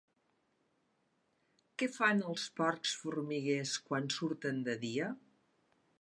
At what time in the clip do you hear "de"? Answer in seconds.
4.71-4.77